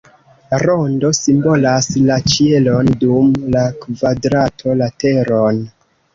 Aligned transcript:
Rondo 0.61 1.11
simbolas 1.17 1.89
la 2.07 2.17
ĉielon, 2.33 2.91
dum 3.05 3.31
la 3.59 3.67
kvadrato 3.85 4.77
la 4.83 4.91
teron. 5.07 5.63